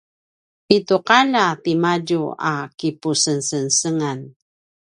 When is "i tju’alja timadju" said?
0.75-2.21